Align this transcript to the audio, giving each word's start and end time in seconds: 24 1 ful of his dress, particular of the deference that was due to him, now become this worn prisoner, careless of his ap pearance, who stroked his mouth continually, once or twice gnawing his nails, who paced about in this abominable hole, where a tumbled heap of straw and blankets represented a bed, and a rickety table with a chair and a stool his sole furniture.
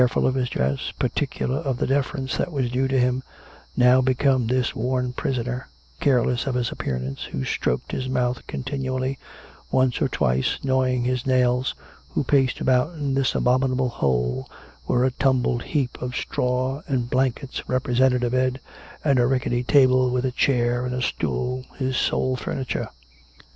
24 0.01 0.07
1 0.09 0.13
ful 0.23 0.27
of 0.29 0.33
his 0.33 0.49
dress, 0.49 0.91
particular 0.97 1.57
of 1.59 1.77
the 1.77 1.85
deference 1.85 2.35
that 2.35 2.51
was 2.51 2.71
due 2.71 2.87
to 2.87 2.97
him, 2.99 3.21
now 3.77 4.01
become 4.01 4.47
this 4.47 4.73
worn 4.75 5.13
prisoner, 5.13 5.67
careless 5.99 6.47
of 6.47 6.55
his 6.55 6.71
ap 6.71 6.79
pearance, 6.79 7.25
who 7.25 7.43
stroked 7.45 7.91
his 7.91 8.09
mouth 8.09 8.41
continually, 8.47 9.19
once 9.69 10.01
or 10.01 10.07
twice 10.07 10.57
gnawing 10.63 11.03
his 11.03 11.27
nails, 11.27 11.75
who 12.15 12.23
paced 12.23 12.59
about 12.59 12.95
in 12.95 13.13
this 13.13 13.35
abominable 13.35 13.89
hole, 13.89 14.49
where 14.87 15.03
a 15.03 15.11
tumbled 15.11 15.61
heap 15.61 16.01
of 16.01 16.15
straw 16.15 16.81
and 16.87 17.11
blankets 17.11 17.69
represented 17.69 18.23
a 18.23 18.29
bed, 18.31 18.59
and 19.05 19.19
a 19.19 19.27
rickety 19.27 19.61
table 19.63 20.09
with 20.09 20.25
a 20.25 20.31
chair 20.31 20.83
and 20.83 20.95
a 20.95 21.01
stool 21.03 21.63
his 21.77 21.95
sole 21.95 22.35
furniture. 22.35 22.89